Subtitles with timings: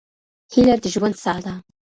[0.53, 1.53] هيله د ژوند ساه ده.